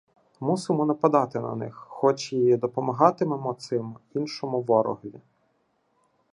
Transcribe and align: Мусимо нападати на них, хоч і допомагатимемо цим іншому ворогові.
Мусимо 0.39 0.85
нападати 0.85 1.39
на 1.39 1.55
них, 1.55 1.75
хоч 1.75 2.33
і 2.33 2.57
допомагатимемо 2.57 3.53
цим 3.53 3.97
іншому 4.15 4.61
ворогові. 4.61 5.21